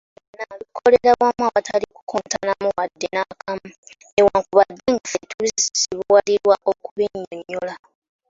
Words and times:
Ebyo 0.29 0.35
byonna 0.39 0.55
bikolera 0.63 1.11
wamu 1.21 1.41
awatali 1.47 1.85
kukontamuuko 1.95 2.69
wadde 2.79 3.07
nakamu, 3.15 3.67
newankubadde 4.13 4.87
nga 4.95 5.01
ffe 5.07 5.19
tuzibuwalirwa 5.31 6.55
okubinyonyola. 6.71 7.75